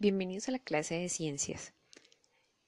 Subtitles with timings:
[0.00, 1.72] Bienvenidos a la clase de ciencias.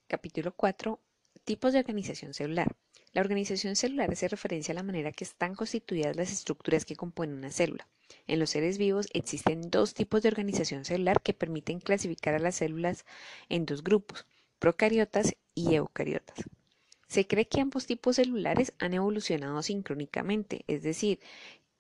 [0.09, 0.99] Capítulo 4.
[1.45, 2.75] Tipos de organización celular.
[3.13, 7.37] La organización celular hace referencia a la manera que están constituidas las estructuras que componen
[7.37, 7.87] una célula.
[8.27, 12.57] En los seres vivos existen dos tipos de organización celular que permiten clasificar a las
[12.57, 13.07] células
[13.49, 14.27] en dos grupos,
[14.59, 16.37] procariotas y eucariotas.
[17.07, 21.21] Se cree que ambos tipos celulares han evolucionado sincrónicamente, es decir,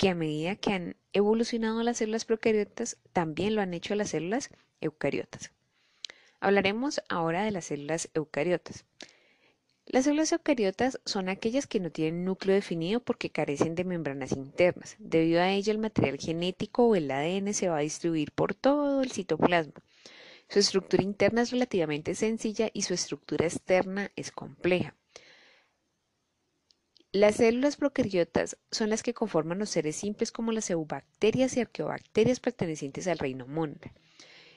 [0.00, 4.48] que a medida que han evolucionado las células procariotas, también lo han hecho las células
[4.80, 5.52] eucariotas.
[6.40, 8.86] Hablaremos ahora de las células eucariotas.
[9.84, 14.96] Las células eucariotas son aquellas que no tienen núcleo definido porque carecen de membranas internas.
[14.98, 19.02] Debido a ello, el material genético o el ADN se va a distribuir por todo
[19.02, 19.82] el citoplasma.
[20.48, 24.96] Su estructura interna es relativamente sencilla y su estructura externa es compleja.
[27.12, 32.38] Las células procariotas son las que conforman los seres simples como las eubacterias y arqueobacterias
[32.38, 33.92] pertenecientes al reino Monra.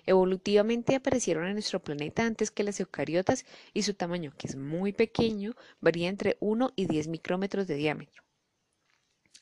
[0.06, 4.94] Evolutivamente aparecieron en nuestro planeta antes que las eucariotas y su tamaño, que es muy
[4.94, 8.24] pequeño, varía entre 1 y 10 micrómetros de diámetro.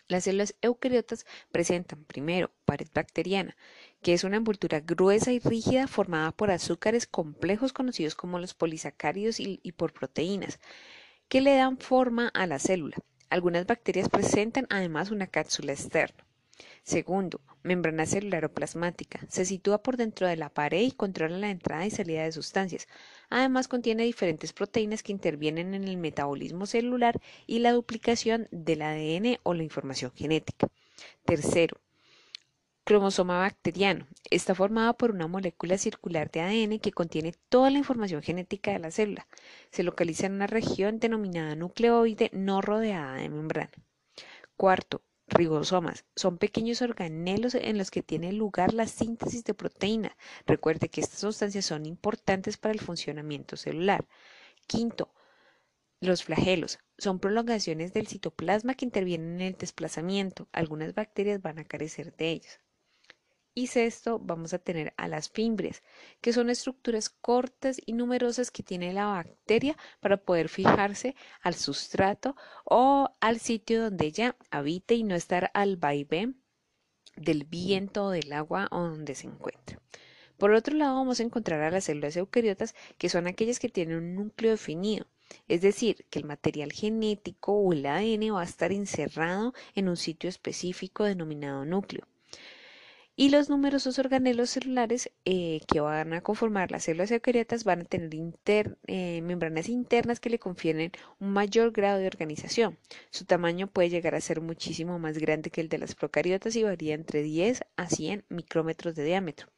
[0.07, 3.57] Las células eucariotas presentan primero pared bacteriana,
[4.01, 9.41] que es una envoltura gruesa y rígida formada por azúcares complejos conocidos como los polisacáridos
[9.41, 10.59] y por proteínas,
[11.31, 12.97] que le dan forma a la célula.
[13.31, 16.25] Algunas bacterias presentan además una cápsula externa.
[16.83, 19.21] Segundo, membrana celular o plasmática.
[19.29, 22.89] Se sitúa por dentro de la pared y controla la entrada y salida de sustancias.
[23.29, 29.39] Además, contiene diferentes proteínas que intervienen en el metabolismo celular y la duplicación del ADN
[29.43, 30.67] o la información genética.
[31.23, 31.77] Tercero,
[32.83, 34.07] cromosoma bacteriano.
[34.29, 38.79] Está formado por una molécula circular de ADN que contiene toda la información genética de
[38.79, 39.27] la célula.
[39.71, 43.71] Se localiza en una región denominada nucleoide no rodeada de membrana.
[44.57, 46.05] Cuarto, ribosomas.
[46.15, 50.13] Son pequeños organelos en los que tiene lugar la síntesis de proteínas.
[50.45, 54.05] Recuerde que estas sustancias son importantes para el funcionamiento celular.
[54.67, 55.13] Quinto,
[55.99, 60.47] los flagelos son prolongaciones del citoplasma que intervienen en el desplazamiento.
[60.51, 62.59] Algunas bacterias van a carecer de ellos.
[63.53, 65.83] Y sexto, vamos a tener a las fimbrias,
[66.21, 72.37] que son estructuras cortas y numerosas que tiene la bacteria para poder fijarse al sustrato
[72.63, 76.41] o al sitio donde ella habite y no estar al vaivén
[77.17, 79.81] del viento o del agua o donde se encuentra.
[80.37, 83.97] Por otro lado, vamos a encontrar a las células eucariotas, que son aquellas que tienen
[83.97, 85.07] un núcleo definido,
[85.49, 89.97] es decir, que el material genético o el ADN va a estar encerrado en un
[89.97, 92.07] sitio específico denominado núcleo
[93.21, 97.83] y los numerosos organelos celulares eh, que van a conformar las células eucariotas van a
[97.85, 102.79] tener eh, membranas internas que le confieren un mayor grado de organización.
[103.11, 106.63] Su tamaño puede llegar a ser muchísimo más grande que el de las procariotas y
[106.63, 109.49] varía entre 10 a 100 micrómetros de diámetro.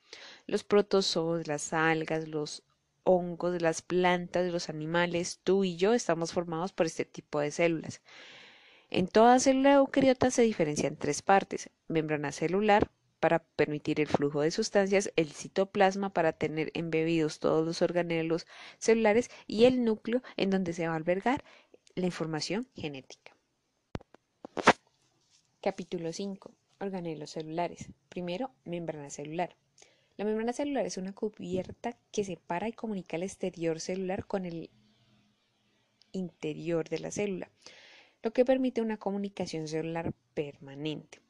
[0.45, 2.63] Los protozoos, las algas, los
[3.06, 8.01] hongos, las plantas, los animales, tú y yo estamos formados por este tipo de células.
[8.90, 12.91] En toda célula eucariota se diferencian tres partes, membrana celular,
[13.24, 18.46] para permitir el flujo de sustancias, el citoplasma para tener embebidos todos los organelos
[18.80, 21.42] celulares y el núcleo en donde se va a albergar
[21.96, 23.34] la información genética.
[25.62, 26.52] Capítulo 5.
[26.82, 27.88] Organelos celulares.
[28.10, 29.56] Primero, membrana celular.
[30.18, 34.70] La membrana celular es una cubierta que separa y comunica el exterior celular con el
[36.12, 37.50] interior de la célula,
[38.22, 41.24] lo que permite una comunicación celular permanente.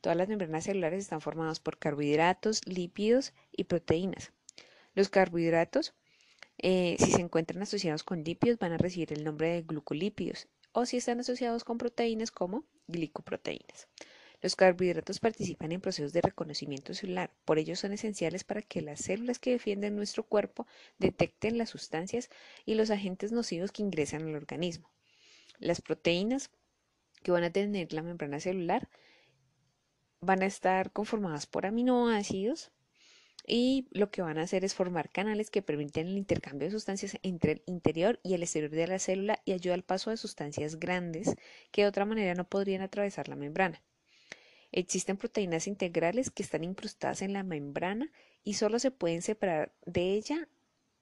[0.00, 4.32] Todas las membranas celulares están formadas por carbohidratos, lípidos y proteínas.
[4.94, 5.94] Los carbohidratos,
[6.58, 10.86] eh, si se encuentran asociados con lípidos, van a recibir el nombre de glucolípidos o
[10.86, 13.88] si están asociados con proteínas como glicoproteínas.
[14.42, 19.00] Los carbohidratos participan en procesos de reconocimiento celular, por ello son esenciales para que las
[19.00, 20.66] células que defienden nuestro cuerpo
[20.98, 22.30] detecten las sustancias
[22.64, 24.90] y los agentes nocivos que ingresan al organismo.
[25.58, 26.50] Las proteínas
[27.22, 28.88] que van a tener la membrana celular
[30.20, 32.70] van a estar conformadas por aminoácidos
[33.46, 37.18] y lo que van a hacer es formar canales que permiten el intercambio de sustancias
[37.22, 40.78] entre el interior y el exterior de la célula y ayuda al paso de sustancias
[40.78, 41.34] grandes
[41.72, 43.82] que de otra manera no podrían atravesar la membrana.
[44.72, 48.12] Existen proteínas integrales que están incrustadas en la membrana
[48.44, 50.48] y solo se pueden separar de ella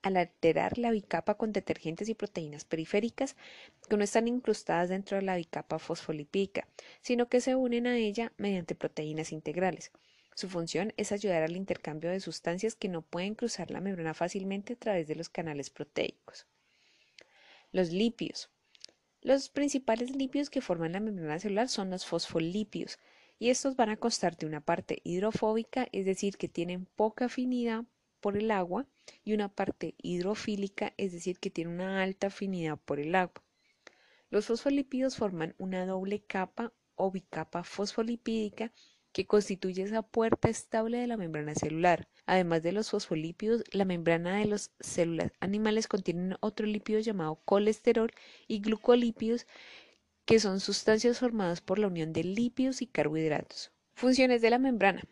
[0.03, 3.37] al alterar la bicapa con detergentes y proteínas periféricas
[3.89, 6.69] que no están incrustadas dentro de la bicapa fosfolipídica,
[7.00, 9.93] sino que se unen a ella mediante proteínas integrales.
[10.35, 14.75] Su función es ayudar al intercambio de sustancias que no pueden cruzar la membrana fácilmente
[14.75, 16.47] a través de los canales proteicos.
[17.73, 18.51] Los lípidos.
[19.21, 23.01] Los principales lípidos que forman la membrana celular son los fosfolípidos,
[23.41, 27.85] y estos van a constar de una parte hidrofóbica, es decir, que tienen poca afinidad
[28.20, 28.87] por el agua
[29.25, 33.43] y una parte hidrofílica, es decir, que tiene una alta afinidad por el agua.
[34.31, 38.73] Los fosfolípidos forman una doble capa o bicapa fosfolipídica
[39.12, 42.09] que constituye esa puerta estable de la membrana celular.
[42.26, 48.12] Además de los fosfolípidos, la membrana de las células animales contiene otro lípido llamado colesterol
[48.47, 49.47] y glucolípidos,
[50.26, 53.73] que son sustancias formadas por la unión de lípidos y carbohidratos.
[53.94, 55.03] Funciones de la membrana.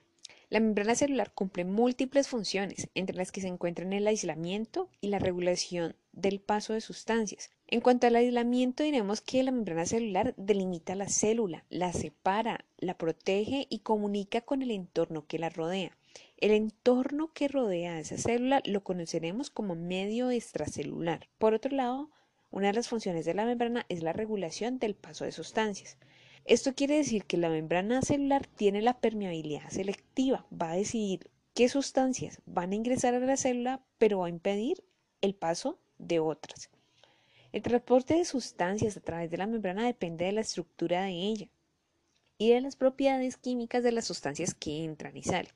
[0.48, 5.18] La membrana celular cumple múltiples funciones, entre las que se encuentran el aislamiento y la
[5.18, 7.50] regulación del paso de sustancias.
[7.66, 12.96] En cuanto al aislamiento, diremos que la membrana celular delimita la célula, la separa, la
[12.96, 15.96] protege y comunica con el entorno que la rodea.
[16.36, 21.28] El entorno que rodea a esa célula lo conoceremos como medio extracelular.
[21.38, 22.10] Por otro lado,
[22.52, 25.98] una de las funciones de la membrana es la regulación del paso de sustancias.
[26.46, 31.68] Esto quiere decir que la membrana celular tiene la permeabilidad selectiva, va a decidir qué
[31.68, 34.84] sustancias van a ingresar a la célula, pero va a impedir
[35.22, 36.70] el paso de otras.
[37.50, 41.48] El transporte de sustancias a través de la membrana depende de la estructura de ella
[42.38, 45.50] y de las propiedades químicas de las sustancias que entran y salen.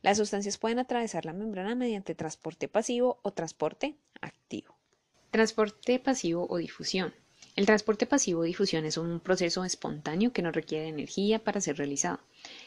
[0.00, 4.76] Las sustancias pueden atravesar la membrana mediante transporte pasivo o transporte activo.
[5.32, 7.12] Transporte pasivo o difusión.
[7.56, 11.78] El transporte pasivo o difusión es un proceso espontáneo que no requiere energía para ser
[11.78, 12.20] realizado.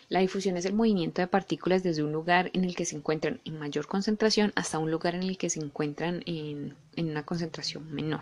[0.10, 3.40] La difusión es el movimiento de partículas desde un lugar en el que se encuentran
[3.46, 8.22] en mayor concentración hasta un lugar en el que se encuentran en, una concentración menor.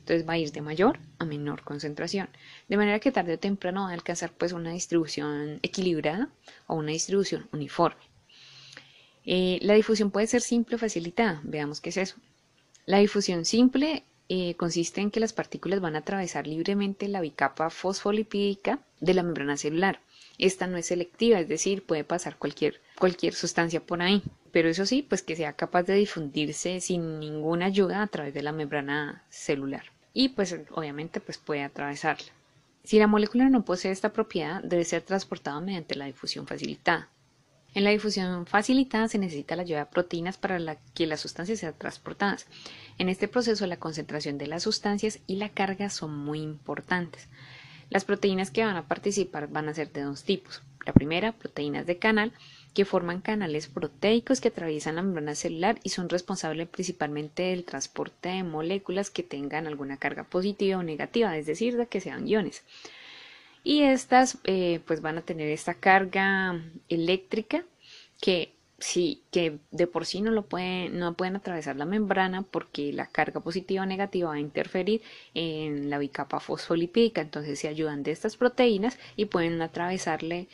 [0.00, 2.28] Entonces va a ir de mayor a menor concentración.
[2.68, 6.28] De manera que tarde o temprano va a alcanzar pues una distribución equilibrada
[6.66, 8.02] o una distribución uniforme.
[9.24, 11.40] Eh, la difusión puede ser simple o facilitada.
[11.44, 12.16] Veamos qué es eso.
[12.86, 17.68] La difusión simple eh, consiste en que las partículas van a atravesar libremente la bicapa
[17.68, 19.98] fosfolipídica de la membrana celular.
[20.38, 24.22] Esta no es selectiva, es decir, puede pasar cualquier, cualquier sustancia por ahí,
[24.52, 28.44] pero eso sí, pues que sea capaz de difundirse sin ninguna ayuda a través de
[28.44, 29.82] la membrana celular.
[30.14, 32.28] Y pues obviamente pues puede atravesarla.
[32.84, 37.08] Si la molécula no posee esta propiedad, debe ser transportada mediante la difusión facilitada.
[37.72, 41.74] En la difusión facilitada se necesita la ayuda de proteínas para que las sustancias sean
[41.78, 42.46] transportadas.
[42.98, 47.28] En este proceso la concentración de las sustancias y la carga son muy importantes.
[47.88, 50.62] Las proteínas que van a participar van a ser de dos tipos.
[50.84, 52.32] La primera, proteínas de canal,
[52.74, 58.30] que forman canales proteicos que atraviesan la membrana celular y son responsables principalmente del transporte
[58.30, 62.64] de moléculas que tengan alguna carga positiva o negativa, es decir, de que sean iones
[63.64, 67.64] y estas eh, pues van a tener esta carga eléctrica
[68.20, 72.92] que sí que de por sí no lo pueden no pueden atravesar la membrana porque
[72.92, 75.02] la carga positiva o negativa va a interferir
[75.34, 77.20] en la bicapa fosfolipídica.
[77.20, 80.48] Entonces se ayudan de estas proteínas y pueden atravesarle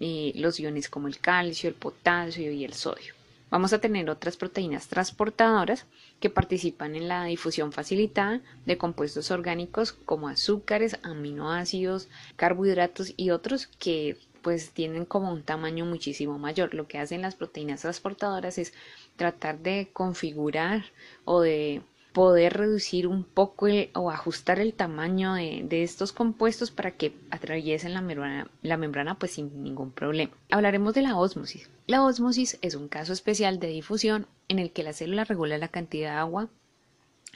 [0.00, 3.19] eh, los iones como el calcio el potasio y el sodio
[3.50, 5.86] Vamos a tener otras proteínas transportadoras
[6.20, 13.66] que participan en la difusión facilitada de compuestos orgánicos como azúcares, aminoácidos, carbohidratos y otros
[13.66, 16.74] que pues tienen como un tamaño muchísimo mayor.
[16.74, 18.72] Lo que hacen las proteínas transportadoras es
[19.16, 20.84] tratar de configurar
[21.24, 21.82] o de
[22.12, 28.00] poder reducir un poco o ajustar el tamaño de, estos compuestos para que atraviesen la
[28.00, 30.32] membrana, la membrana pues sin ningún problema.
[30.50, 31.70] Hablaremos de la ósmosis.
[31.86, 35.68] La ósmosis es un caso especial de difusión en el que la célula regula la
[35.68, 36.48] cantidad de agua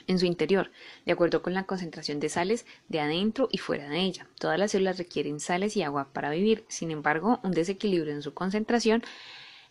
[0.07, 0.71] en su interior,
[1.05, 4.27] de acuerdo con la concentración de sales de adentro y fuera de ella.
[4.37, 6.65] Todas las células requieren sales y agua para vivir.
[6.67, 9.03] Sin embargo, un desequilibrio en su concentración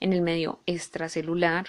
[0.00, 1.68] en el medio extracelular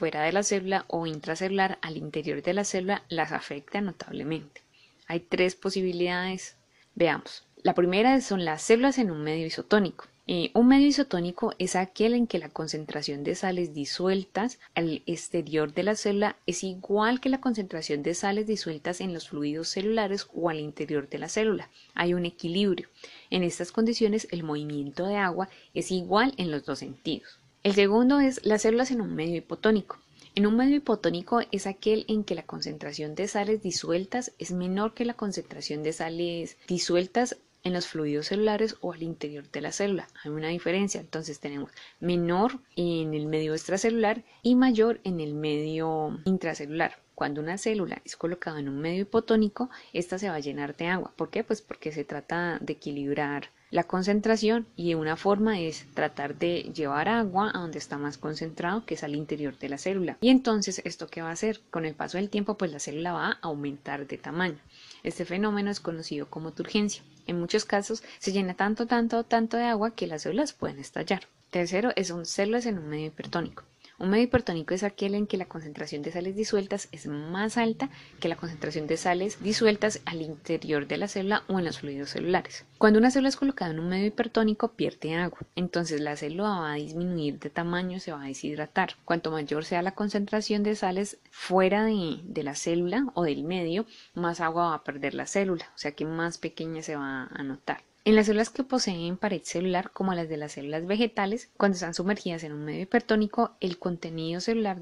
[0.00, 4.62] fuera de la célula o intracelular al interior de la célula las afecta notablemente.
[5.06, 6.56] Hay tres posibilidades.
[6.94, 7.44] Veamos.
[7.62, 10.06] La primera son las células en un medio isotónico.
[10.54, 15.82] Un medio isotónico es aquel en que la concentración de sales disueltas al exterior de
[15.82, 20.48] la célula es igual que la concentración de sales disueltas en los fluidos celulares o
[20.48, 21.68] al interior de la célula.
[21.94, 22.88] Hay un equilibrio.
[23.28, 27.39] En estas condiciones el movimiento de agua es igual en los dos sentidos.
[27.62, 29.98] El segundo es las células en un medio hipotónico.
[30.34, 34.94] En un medio hipotónico es aquel en que la concentración de sales disueltas es menor
[34.94, 39.72] que la concentración de sales disueltas en los fluidos celulares o al interior de la
[39.72, 40.08] célula.
[40.24, 46.18] Hay una diferencia, entonces tenemos menor en el medio extracelular y mayor en el medio
[46.24, 46.98] intracelular.
[47.14, 50.86] Cuando una célula es colocada en un medio hipotónico, esta se va a llenar de
[50.86, 51.12] agua.
[51.14, 51.44] ¿Por qué?
[51.44, 57.08] Pues porque se trata de equilibrar la concentración y una forma es tratar de llevar
[57.08, 60.18] agua a donde está más concentrado que es al interior de la célula.
[60.20, 63.12] Y entonces esto qué va a hacer con el paso del tiempo pues la célula
[63.12, 64.58] va a aumentar de tamaño.
[65.04, 67.02] Este fenómeno es conocido como turgencia.
[67.26, 71.22] En muchos casos se llena tanto tanto tanto de agua que las células pueden estallar.
[71.50, 73.64] Tercero es un células en un medio hipertónico
[74.00, 77.90] Un medio hipertónico es aquel en que la concentración de sales disueltas es más alta
[78.18, 82.08] que la concentración de sales disueltas al interior de la célula o en los fluidos
[82.08, 82.64] celulares.
[82.78, 86.72] Cuando una célula es colocada en un medio hipertónico pierde agua, entonces la célula va
[86.72, 88.96] a disminuir de tamaño, se va a deshidratar.
[89.04, 93.84] Cuanto mayor sea la concentración de sales fuera de, de la célula o del medio,
[94.14, 97.42] más agua va a perder la célula, o sea que más pequeña se va a
[97.42, 97.82] notar.
[98.02, 101.92] En las células que poseen pared celular, como las de las células vegetales, cuando están
[101.92, 104.78] sumergidas en un medio hipertónico, el contenido celular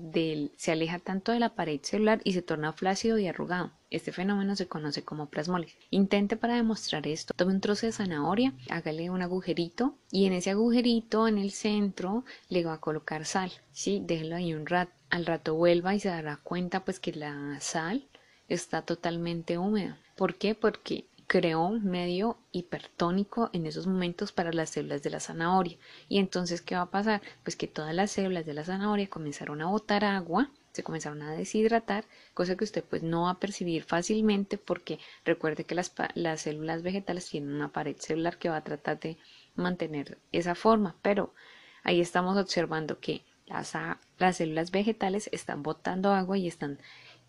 [0.56, 3.72] se aleja tanto de la pared celular y se torna flácido y arrugado.
[3.90, 5.76] Este fenómeno se conoce como plasmólisis.
[5.90, 7.34] Intente para demostrar esto.
[7.34, 12.25] Tome un trozo de zanahoria, hágale un agujerito y en ese agujerito en el centro
[12.48, 13.50] le va a colocar sal.
[13.72, 14.92] Sí, déjelo ahí un rato.
[15.10, 18.06] Al rato vuelva y se dará cuenta pues que la sal
[18.46, 19.98] está totalmente húmeda.
[20.16, 20.54] ¿Por qué?
[20.54, 25.76] Porque creó un medio hipertónico en esos momentos para las células de la zanahoria.
[26.08, 27.20] Y entonces, ¿qué va a pasar?
[27.42, 31.32] Pues que todas las células de la zanahoria comenzaron a botar agua, se comenzaron a
[31.32, 36.40] deshidratar, cosa que usted pues no va a percibir fácilmente porque recuerde que las, las
[36.40, 39.18] células vegetales tienen una pared celular que va a tratar de
[39.54, 41.35] mantener esa forma, pero
[41.82, 43.75] ahí estamos observando que las,
[44.18, 46.78] las células vegetales están botando agua y están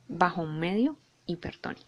[0.08, 0.98] bajo un medio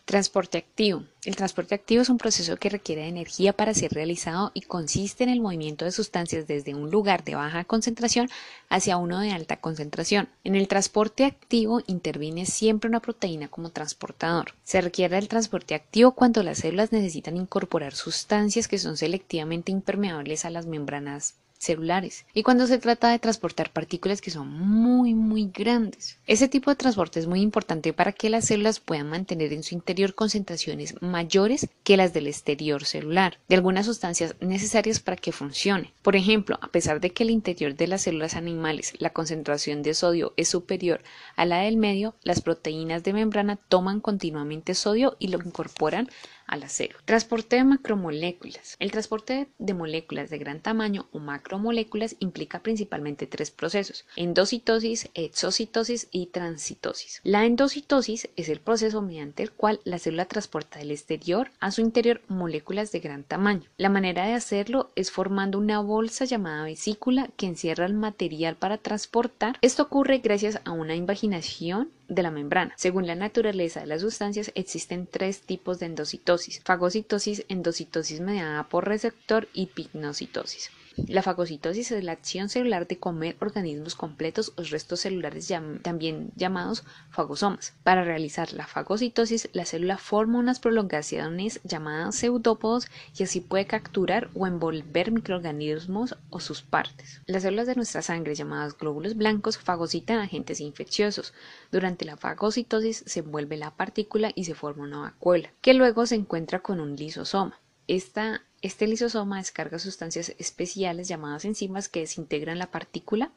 [0.06, 1.04] Transporte activo.
[1.26, 5.24] El transporte activo es un proceso que requiere de energía para ser realizado y consiste
[5.24, 8.30] en el movimiento de sustancias desde un lugar de baja concentración
[8.70, 10.30] hacia uno de alta concentración.
[10.44, 14.54] En el transporte activo interviene siempre una proteína como transportador.
[14.64, 20.46] Se requiere el transporte activo cuando las células necesitan incorporar sustancias que son selectivamente impermeables
[20.46, 25.52] a las membranas celulares y cuando se trata de transportar partículas que son muy muy
[25.54, 26.18] grandes.
[26.26, 29.76] Ese tipo de transporte es muy importante para que las células puedan mantener en su
[29.76, 35.94] interior concentraciones mayores que las del exterior celular de algunas sustancias necesarias para que funcione.
[36.02, 39.94] Por ejemplo, a pesar de que el interior de las células animales la concentración de
[39.94, 41.02] sodio es superior
[41.36, 46.10] a la del medio, las proteínas de membrana toman continuamente sodio y lo incorporan
[46.52, 46.68] a la
[47.06, 48.76] Transporte de macromoléculas.
[48.80, 56.08] El transporte de moléculas de gran tamaño o macromoléculas implica principalmente tres procesos, endocitosis, exocitosis
[56.12, 57.22] y transitosis.
[57.24, 61.82] La endocitosis es el proceso mediante el cual la célula transporta del exterior a su
[61.82, 63.70] interior moléculas de gran tamaño.
[63.78, 68.78] La manera de hacerlo es formando una bolsa llamada vesícula que encierra el material para
[68.78, 69.58] transportar.
[69.62, 72.74] Esto ocurre gracias a una invaginación de la membrana.
[72.78, 78.86] Según la naturaleza de las sustancias, existen tres tipos de endocitosis: fagocitosis, endocitosis mediada por
[78.86, 80.72] receptor y pignocitosis.
[81.08, 86.84] La fagocitosis es la acción celular de comer organismos completos o restos celulares también llamados
[87.10, 87.74] fagosomas.
[87.84, 94.30] Para realizar la fagocitosis, la célula forma unas prolongaciones llamadas pseudópodos y así puede capturar
[94.36, 97.22] o envolver microorganismos o sus partes.
[97.26, 101.34] Las células de nuestra sangre, llamadas glóbulos blancos, fagocitan agentes infecciosos.
[101.72, 106.16] Durante la fagocitosis se envuelve la partícula y se forma una vacuola, que luego se
[106.16, 107.60] encuentra con un lisosoma.
[107.88, 113.32] Esta este lisosoma descarga sustancias especiales llamadas enzimas que desintegran la partícula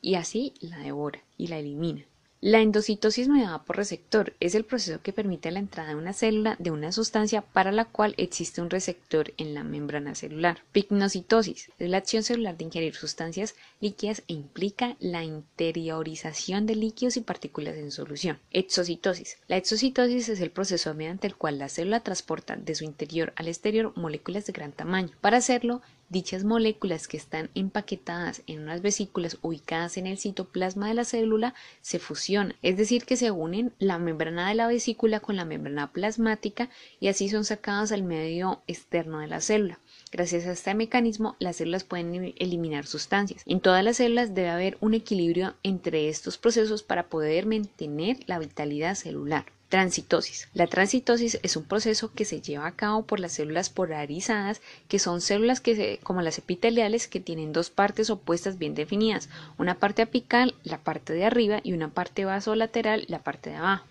[0.00, 2.04] y así la devora y la elimina.
[2.40, 6.54] La endocitosis mediada por receptor es el proceso que permite la entrada de una célula
[6.60, 10.62] de una sustancia para la cual existe un receptor en la membrana celular.
[10.70, 17.16] Pignocitosis es la acción celular de ingerir sustancias líquidas e implica la interiorización de líquidos
[17.16, 18.38] y partículas en solución.
[18.52, 19.38] Exocitosis.
[19.48, 23.48] La exocitosis es el proceso mediante el cual la célula transporta de su interior al
[23.48, 25.10] exterior moléculas de gran tamaño.
[25.20, 30.94] Para hacerlo, Dichas moléculas que están empaquetadas en unas vesículas ubicadas en el citoplasma de
[30.94, 35.36] la célula se fusionan, es decir, que se unen la membrana de la vesícula con
[35.36, 39.80] la membrana plasmática y así son sacadas al medio externo de la célula.
[40.10, 43.42] Gracias a este mecanismo, las células pueden eliminar sustancias.
[43.44, 48.38] En todas las células debe haber un equilibrio entre estos procesos para poder mantener la
[48.38, 49.44] vitalidad celular.
[49.68, 50.48] Transitosis.
[50.54, 54.98] La transitosis es un proceso que se lleva a cabo por las células polarizadas, que
[54.98, 60.00] son células que como las epiteliales que tienen dos partes opuestas bien definidas, una parte
[60.00, 63.84] apical, la parte de arriba, y una parte vasolateral, la parte de abajo.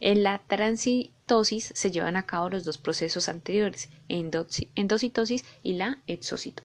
[0.00, 6.54] En la transitosis se llevan a cabo los dos procesos anteriores, endocitosis y la exocitosis.